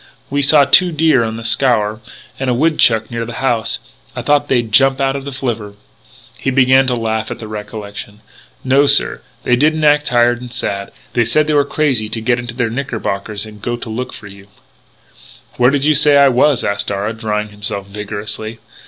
[0.31, 1.99] "We saw two deer on the Scaur,
[2.39, 3.77] and a woodchuck near the house;
[4.15, 5.75] I thought they'd jump out of the flivver"
[6.41, 8.21] He began to laugh at the recollection:
[8.63, 12.39] "No, sir, they didn't act tired and sad; they said they were crazy to get
[12.39, 14.47] into their knickerbockers and go to look for you"
[15.57, 18.57] "Where did you say I was?" asked Darragh, drying himself vigorously.